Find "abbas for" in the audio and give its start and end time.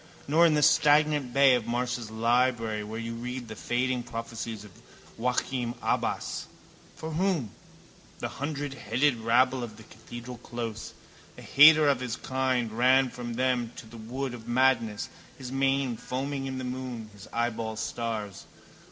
5.79-7.11